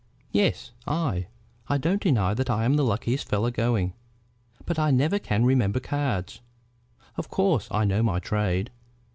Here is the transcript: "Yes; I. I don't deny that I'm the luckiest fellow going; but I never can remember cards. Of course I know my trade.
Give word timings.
"Yes; 0.31 0.71
I. 0.87 1.27
I 1.67 1.77
don't 1.77 2.01
deny 2.01 2.33
that 2.33 2.49
I'm 2.49 2.73
the 2.75 2.83
luckiest 2.83 3.29
fellow 3.29 3.51
going; 3.51 3.93
but 4.65 4.79
I 4.79 4.89
never 4.89 5.19
can 5.19 5.45
remember 5.45 5.79
cards. 5.79 6.41
Of 7.17 7.29
course 7.29 7.67
I 7.69 7.85
know 7.85 8.01
my 8.01 8.17
trade. 8.17 8.71